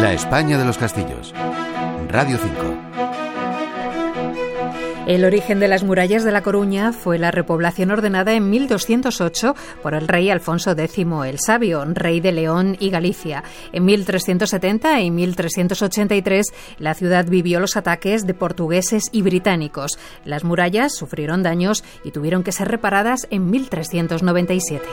[0.00, 1.34] La España de los Castillos.
[2.08, 2.54] Radio 5.
[5.08, 9.94] El origen de las murallas de La Coruña fue la repoblación ordenada en 1208 por
[9.94, 13.42] el rey Alfonso X el Sabio, rey de León y Galicia.
[13.72, 16.46] En 1370 y 1383
[16.78, 19.98] la ciudad vivió los ataques de portugueses y británicos.
[20.24, 24.86] Las murallas sufrieron daños y tuvieron que ser reparadas en 1397.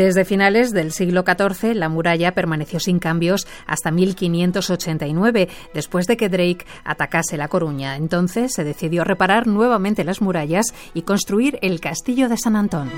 [0.00, 6.30] Desde finales del siglo XIV, la muralla permaneció sin cambios hasta 1589, después de que
[6.30, 7.96] Drake atacase La Coruña.
[7.96, 12.90] Entonces se decidió reparar nuevamente las murallas y construir el castillo de San Antón.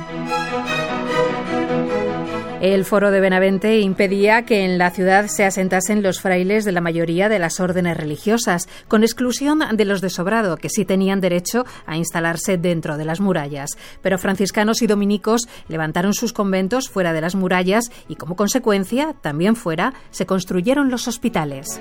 [2.62, 6.80] El foro de Benavente impedía que en la ciudad se asentasen los frailes de la
[6.80, 11.65] mayoría de las órdenes religiosas, con exclusión de los de Sobrado, que sí tenían derecho
[11.87, 13.71] a instalarse dentro de las murallas.
[14.01, 19.57] Pero franciscanos y dominicos levantaron sus conventos fuera de las murallas y, como consecuencia, también
[19.57, 21.80] fuera, se construyeron los hospitales.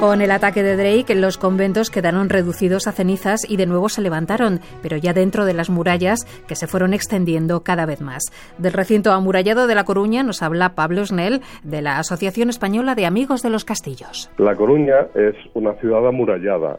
[0.00, 4.02] Con el ataque de Drake, los conventos quedaron reducidos a cenizas y de nuevo se
[4.02, 8.24] levantaron, pero ya dentro de las murallas que se fueron extendiendo cada vez más.
[8.58, 13.06] Del recinto amurallado de La Coruña nos habla Pablo Snell, de la Asociación Española de
[13.06, 14.30] Amigos de los Castillos.
[14.36, 16.78] La Coruña es una ciudad amurallada.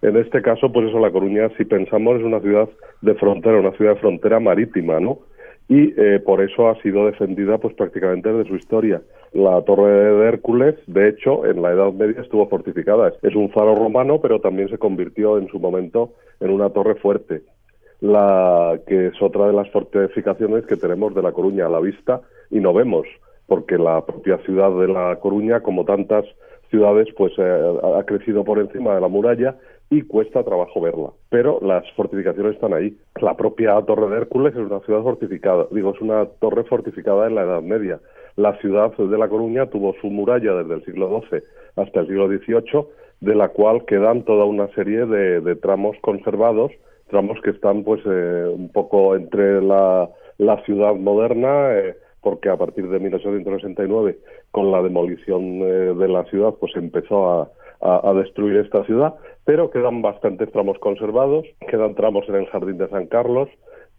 [0.00, 2.70] En este caso, pues eso, La Coruña, si pensamos, es una ciudad
[3.02, 5.18] de frontera, una ciudad de frontera marítima, ¿no?
[5.68, 9.02] Y eh, por eso ha sido defendida pues prácticamente desde su historia.
[9.32, 13.12] La torre de Hércules, de hecho, en la Edad Media estuvo fortificada.
[13.22, 17.42] Es un faro romano, pero también se convirtió en su momento en una torre fuerte,
[18.00, 22.20] la que es otra de las fortificaciones que tenemos de La Coruña a la vista
[22.50, 23.06] y no vemos,
[23.46, 26.24] porque la propia ciudad de La Coruña, como tantas
[26.70, 29.56] ciudades, pues eh, ha crecido por encima de la muralla
[29.90, 31.10] y cuesta trabajo verla.
[31.30, 32.96] Pero las fortificaciones están ahí.
[33.20, 37.34] La propia Torre de Hércules es una ciudad fortificada, digo, es una torre fortificada en
[37.34, 38.00] la Edad Media.
[38.36, 41.40] La ciudad de La Coruña tuvo su muralla desde el siglo XII
[41.76, 42.86] hasta el siglo XVIII,
[43.20, 46.72] de la cual quedan toda una serie de, tramos conservados,
[47.08, 50.08] tramos que están pues eh, un poco entre la,
[50.66, 54.18] ciudad moderna, eh, porque a partir de 1869,
[54.50, 57.50] con la demolición eh, de la ciudad, pues empezó a,
[57.80, 59.14] a, destruir esta ciudad,
[59.44, 63.48] pero quedan bastantes tramos conservados, quedan tramos en el Jardín de San Carlos,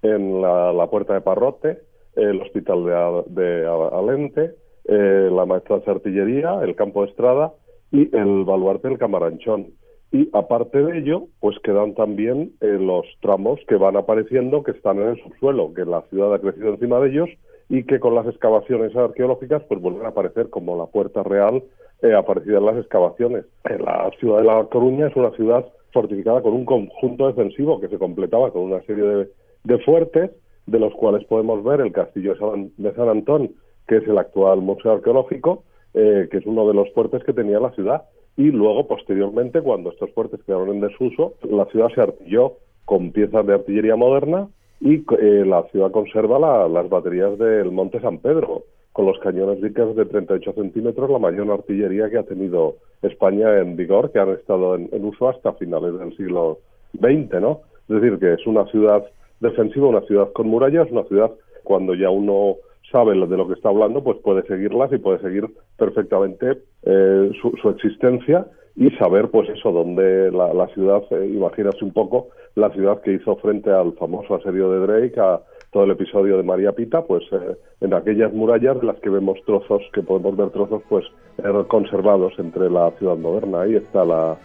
[0.01, 1.79] en la, Puerta de Parrote,
[2.15, 2.85] el Hospital
[3.27, 4.55] de, de Alente,
[4.85, 7.53] eh, la Maestranza de Artillería, el Campo de Estrada
[7.91, 9.67] y el Baluarte del Camaranchón.
[10.11, 14.99] Y aparte de ello, pues quedan también eh, los tramos que van apareciendo que están
[14.99, 17.29] en el subsuelo, que la ciudad ha crecido encima de ellos
[17.67, 21.63] y que con las excavaciones arqueológicas pues vuelven a aparecer como la Puerta Real
[22.01, 23.45] eh, las excavaciones.
[23.63, 27.97] La ciudad de La Coruña es una ciudad fortificada con un conjunto defensivo que se
[27.97, 29.27] completaba con una serie
[29.63, 30.31] de, fuertes,
[30.67, 32.33] de los cuales podemos ver el castillo
[32.77, 33.51] de San, Antón,
[33.87, 35.63] que es el actual museo arqueológico,
[35.93, 38.03] eh, que es uno de los fuertes que tenía la ciudad.
[38.35, 43.45] Y luego, posteriormente, cuando estos fuertes quedaron en desuso, la ciudad se artilló con piezas
[43.45, 44.49] de artillería moderna
[44.81, 48.63] y eh, la ciudad conserva las baterías del Monte San Pedro,
[48.95, 53.75] con los cañones Vickers de 38 centímetros, la mayor artillería que ha tenido España en
[53.75, 56.59] vigor, que han estado en, uso hasta finales del siglo
[56.93, 57.59] XX, ¿no?
[57.89, 59.03] Es decir, que es una ciudad
[59.41, 61.29] defensiva, una ciudad con murallas, una ciudad
[61.65, 62.55] cuando ya uno
[62.89, 65.45] sabe de lo que está hablando, pues puede seguirlas y puede seguir
[65.77, 72.29] perfectamente eh, su, existencia y saber, pues eso, dónde la, ciudad, eh, imagínase un poco,
[72.55, 75.41] la ciudad que hizo frente al famoso asedio de Drake, a,
[75.75, 79.37] todo el episodio de María Pita, pues eh, en aquellas murallas de las que vemos
[79.45, 81.03] trozos, que podemos ver trozos, pues
[81.39, 83.63] eh, conservados entre la ciudad moderna.
[83.63, 84.37] Ahí está la,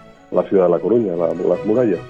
[0.48, 2.00] ciudad de La Coruña, las murallas.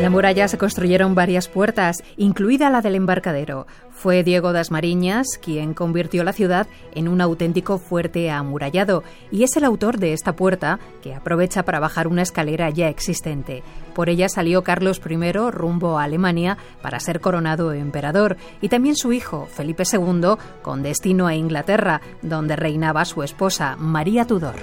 [0.00, 3.66] En la muralla se construyeron varias puertas, incluida la del embarcadero.
[3.90, 9.54] Fue Diego das Mariñas quien convirtió la ciudad en un auténtico fuerte amurallado y es
[9.58, 13.62] el autor de esta puerta que aprovecha para bajar una escalera ya existente.
[13.94, 19.12] Por ella salió Carlos I rumbo a Alemania para ser coronado emperador y también su
[19.12, 24.54] hijo Felipe II con destino a Inglaterra, donde reinaba su esposa María Tudor.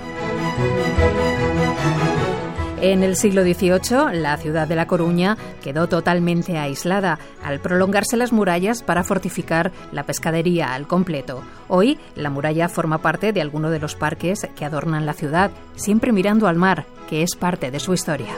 [2.80, 8.32] En el siglo XVIII, la ciudad de La Coruña quedó totalmente aislada al prolongarse las
[8.32, 11.42] murallas para fortificar la pescadería al completo.
[11.70, 16.12] Hoy, la muralla forma parte de alguno de los parques que adornan la ciudad, siempre
[16.12, 18.34] mirando al mar, que es parte de su historia.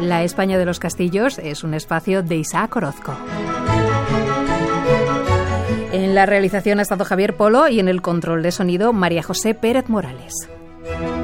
[0.00, 3.14] La España de los Castillos es un espacio de Isaac Orozco.
[5.92, 9.54] En la realización ha estado Javier Polo y en el control de sonido María José
[9.54, 10.34] Pérez Morales.